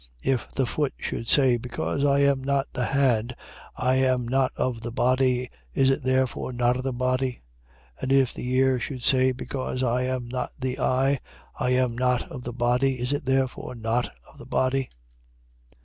12:15. 0.25 0.33
If 0.33 0.51
the 0.53 0.65
foot 0.65 0.93
should 0.97 1.27
say: 1.27 1.57
Because 1.57 2.03
I 2.03 2.21
am 2.21 2.43
not 2.43 2.65
the 2.73 2.85
hand, 2.85 3.35
I 3.75 3.97
am 3.97 4.27
not 4.27 4.51
of 4.55 4.81
the 4.81 4.91
body: 4.91 5.51
Is 5.75 5.91
it 5.91 6.01
therefore 6.01 6.51
not 6.51 6.75
of 6.75 6.81
the 6.81 6.91
Body? 6.91 7.43
12:16. 7.99 8.01
And 8.01 8.11
if 8.11 8.33
the 8.33 8.49
ear 8.51 8.79
should 8.79 9.03
say: 9.03 9.31
Because 9.31 9.83
I 9.83 10.01
am 10.05 10.27
not 10.27 10.53
the 10.57 10.79
eye, 10.79 11.19
I 11.59 11.69
am 11.73 11.95
not 11.95 12.31
of 12.31 12.41
the 12.43 12.51
body: 12.51 12.99
Is 12.99 13.13
it 13.13 13.25
therefore 13.25 13.75
not 13.75 14.09
of 14.27 14.39
the 14.39 14.47
body? 14.47 14.89